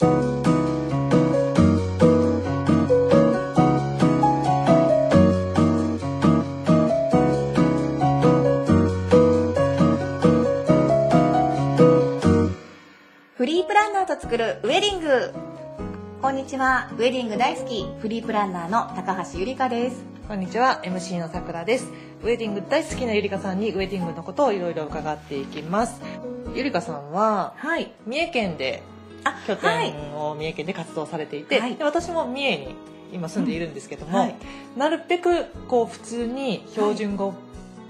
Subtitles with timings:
[0.00, 0.06] フ
[13.46, 15.32] リープランナーと作るウェディング。
[16.20, 16.88] こんにちは。
[16.92, 17.86] ウェディング大好き。
[18.00, 20.02] フリープランナーの高橋ゆりかです。
[20.26, 20.80] こんにちは。
[20.82, 21.92] MC のさくらです。
[22.22, 26.00] ウェディング大好きなゆりかさんにウェディングのことをいろいろ伺っていきます。
[26.54, 27.92] ゆりかさんははい。
[28.06, 28.93] 三重県であ
[29.46, 29.92] 拠はい。
[29.92, 31.76] 点を三重県で活動されていて、はい。
[31.76, 32.74] で私も三重に
[33.12, 34.34] 今住んでいるんですけども、はい。
[34.76, 37.34] なるべくこう普通に標準語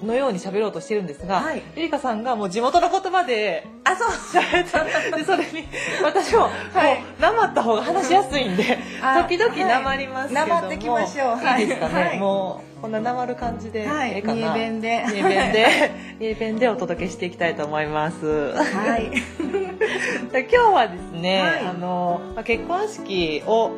[0.02, 1.62] のように喋ろうとしてるんですが、はい。
[1.76, 4.08] ゆりかさんがもう地元の言葉であそう。
[4.08, 5.66] 喋ってでそれに
[6.02, 6.50] 私もは
[6.92, 7.02] い。
[7.20, 11.36] なまった方が話しやすいんであ時々なまりますけども、ってきましょう。
[11.36, 12.18] はいいいですかね、はい。
[12.18, 14.34] もうこんななまる感じで、はいええかな。
[14.34, 15.04] 三重弁で。
[15.06, 15.66] 三重弁で。
[16.20, 18.26] 三重弁でお届けしていきたいと思います。
[18.52, 19.10] はい。
[20.36, 21.60] 今日はですね、はい。
[21.60, 23.70] あのまあ結婚式を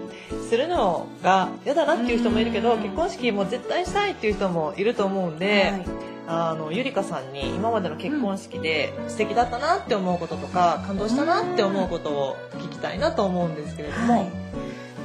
[0.51, 2.83] するのが嫌だなっていう人もいるけどうん。
[2.83, 5.85] 結婚式も絶対したいっていう人もいると思うんで、はい。
[6.27, 14.47] あのゆりかさんに今までの結婚式で素敵だったなって思うこととか感動したなって思うことを聞きたいなと思うんですけれども、はい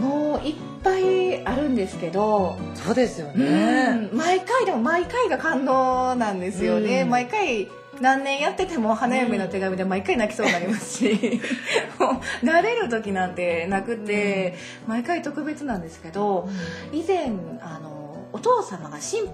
[0.02, 3.94] もういっぱいあるんですけど、そうですようね。
[3.94, 7.09] ん毎回でも毎回が感動なんですよね、うん。
[7.09, 7.69] 毎回
[8.02, 11.39] 何年やってても花嫁の手紙で毎回泣きそうになりますし、
[11.99, 14.55] もう慣れる時なんてなくて、
[14.88, 16.49] 毎回特別なんですけど
[16.91, 17.27] 以前
[17.61, 19.30] あのお父様が新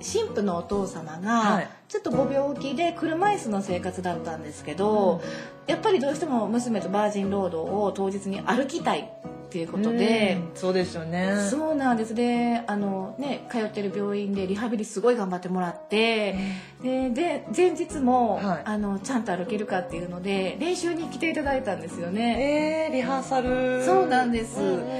[0.00, 1.68] 新婦のお父様がはい。
[1.88, 5.20] ちょっとご病気で車椅子の生活だったんですけど、
[5.66, 9.11] やっぱりどうしても娘とバージンロードを当日に歩きたい
[9.52, 10.56] っていうことで、うん。
[10.56, 11.46] そうですよね。
[11.50, 12.14] そうなんです。
[12.14, 16.36] であの、ね、通ってる病院でリハビリすごい頑張ってもらって
[16.82, 18.62] でで前日も、はい。
[18.64, 22.88] あのちゃんと歩けるかっていうので練習に来ていただいたんですよね。
[22.88, 23.84] えー、リハーサル。
[23.84, 24.58] そうなんです。
[24.58, 24.78] うんうん。
[24.80, 24.96] で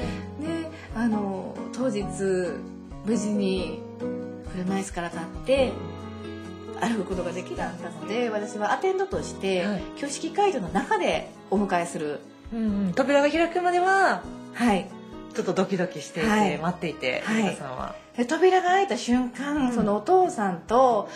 [0.94, 2.02] あの当日
[3.06, 3.80] 無事に
[4.52, 5.72] 車椅子から立って
[6.78, 9.82] 歩くことができたので私はアテンドとして、はい。
[9.96, 12.20] 挙式会場の中でお迎えする。
[12.52, 12.92] うんうん。
[12.92, 14.22] 扉が開くまでは
[14.54, 14.88] はい。
[15.34, 16.58] ちょっとドキドキしていて、はい。
[16.58, 17.44] 待っていて、はい。
[17.44, 17.94] ゆりかさんは。
[18.16, 21.08] で扉が開いた瞬間、うんそのお父さんと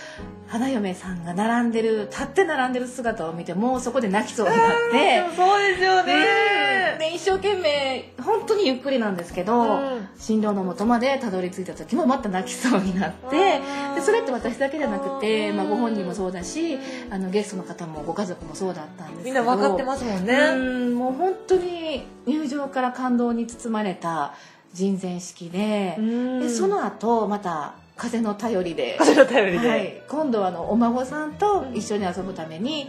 [0.48, 6.96] 花嫁さんが並んでる立って並んでる姿を見てもうそこで泣きそうになってでもそうですよでね。
[6.98, 13.60] で一生懸命本当にゆっくりなんですけど、うん新郎の元までたどり着いた時もまた泣きそうになって
[13.94, 16.78] でそれって私だけじゃなくて、まあ、ご本人もそうだし
[17.10, 20.34] あのゲストの方もご家族もそうだったんですけどみんな分かってますもんね。
[20.34, 24.34] うんもう本当に入場から感動に包まれた
[24.74, 26.40] 人前式で,、うん。
[26.40, 28.96] でその後また風の頼りで。
[28.98, 29.68] 風の頼りで。
[29.68, 32.88] はい、今度はあのお孫さんと一緒に遊ぶために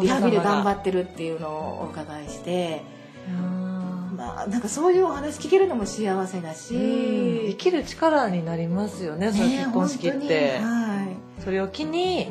[0.00, 2.82] リハビリ頑張ってるっていうのをお伺いして、
[3.28, 6.74] うんまあ、なんかそういうお話聞けるのも幸せだし、
[7.50, 10.58] 生きる力になりますよね、そういう結婚式って。
[10.58, 11.06] は
[11.40, 11.42] い。
[11.42, 12.28] それを機に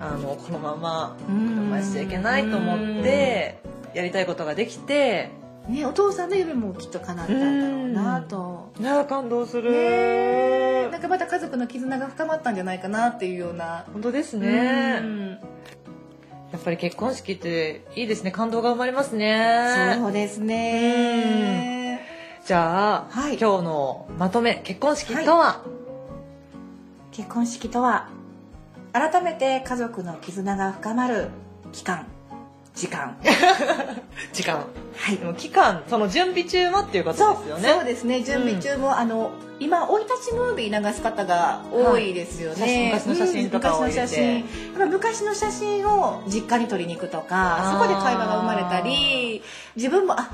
[0.00, 1.48] あのこのままうん。
[1.48, 3.58] 車椅子じゃいけないと思って
[3.94, 5.30] やりたいことができて
[5.68, 8.72] ね、お父さんの夢もきっと叶ったんだろうなと。
[8.80, 10.88] なあ感動する、ね。
[10.90, 13.86] なんかまた家族の絆が深まったんじゃないかなっていうような。
[13.92, 15.30] 本当ですね、うん。
[16.52, 18.30] やっぱり結婚式っていいですね。
[18.30, 19.96] 感動が生まれますね。
[19.98, 22.00] そうですね。
[22.44, 23.38] じゃあ、はい。
[23.38, 25.62] 今日のまとめ結婚式とは、
[27.10, 28.10] 結婚式とは
[28.92, 31.30] 改めて家族の絆が深まる
[31.72, 32.06] 期間
[32.74, 33.16] 時間。
[34.32, 34.66] 時間。
[34.96, 35.16] はい。
[35.16, 37.72] でも期間その準備中もっていうことそうですよね。
[37.74, 38.22] そうですね。
[38.22, 39.30] 準備中も、あの
[39.60, 44.38] 今生い立ちムービー流す方が多いですよね、はい昔の写真とかをうん昔の写真。
[44.38, 44.44] やっ
[44.78, 49.42] ぱ昔の写真を実家に撮りに行くとかそこで会話が生まれたり
[49.76, 50.30] 自分もあ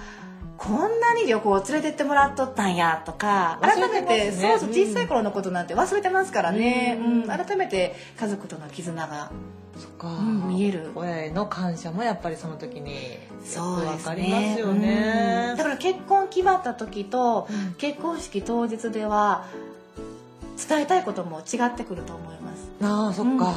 [0.71, 7.19] こんなに旅行連れてってもらっとったんやとか改めてねそうそう小さい頃のことなんて忘れてますからね、ううん。
[7.25, 9.33] ん改めて家族との絆が、
[9.77, 10.93] そっか、うん見える。
[10.95, 12.95] 親への感謝もやっぱりその時に
[13.45, 15.49] そうですかりますねよね。
[15.51, 15.57] うん。
[15.57, 17.75] だから結婚決まった時とうん。
[17.75, 19.47] 結婚式当日では
[20.69, 22.71] 伝えたいことも違ってくると思います。
[22.81, 23.57] ああそっか、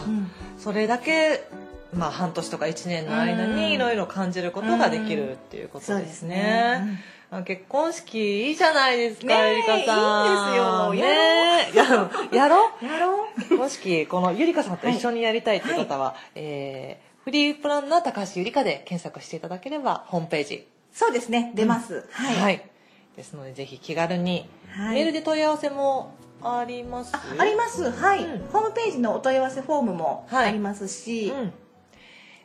[0.57, 1.47] それだけ
[1.95, 6.35] まあ半年とか1年の間うんにいろいろ感じることができるっていうことですね。
[6.35, 7.03] ね。
[7.31, 10.95] あ結婚式いいじゃないですか、ゆりかさん。
[10.95, 11.83] いいですよ
[12.31, 12.85] やろう。
[12.85, 13.39] やろう。
[13.39, 20.67] 結婚式、このゆりかさんと一緒にやりたいという方は、えーフリープランナー高橋ゆりかで検索していただければホームページ。
[20.91, 21.53] そうですね。
[21.55, 22.05] 出ます。
[22.11, 22.35] はい。
[22.35, 22.69] はい。
[23.15, 27.89] ですのでぜひ気軽に、はいメールで問い合わせもありますああります。
[27.91, 31.53] はい、うんホームページのお問い合わせフォームもはいありますし、うん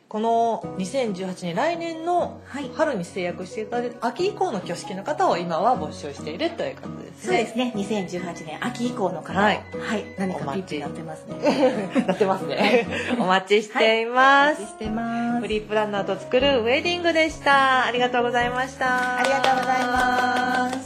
[0.09, 2.71] この2018年来年のはい。
[2.75, 7.13] 春に制約していただいて秋以降の挙式の方を今は募集しているということですね。
[7.21, 7.73] そうですね。
[7.75, 9.39] 2018年秋以降の方。
[9.39, 9.63] はい。
[9.79, 12.05] はい、何かピッチやってますね。
[12.07, 12.87] なってますね。
[13.21, 15.41] お待ちしています、お待ちしてます。
[15.41, 17.85] フリープランナーと作るウェディングでした。
[17.85, 19.19] ありがとうございました。
[19.19, 20.78] ありがとうございます